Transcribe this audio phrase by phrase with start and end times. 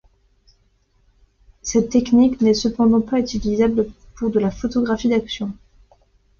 [1.61, 3.85] Cette technique n'est cependant pas utilisable
[4.15, 5.53] pour de la photographie d'action.